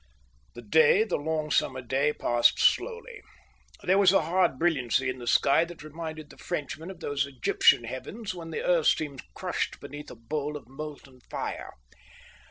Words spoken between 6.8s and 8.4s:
of those Egyptian heavens